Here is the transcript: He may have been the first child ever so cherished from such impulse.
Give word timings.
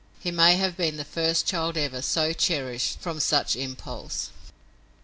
He 0.19 0.31
may 0.31 0.55
have 0.55 0.75
been 0.75 0.97
the 0.97 1.05
first 1.05 1.45
child 1.45 1.77
ever 1.77 2.01
so 2.01 2.33
cherished 2.33 2.99
from 3.01 3.19
such 3.19 3.55
impulse. 3.55 4.31